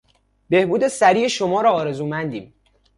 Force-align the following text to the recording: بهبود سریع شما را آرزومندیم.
بهبود 0.49 0.87
سریع 0.87 1.27
شما 1.27 1.61
را 1.61 1.71
آرزومندیم. 1.71 2.53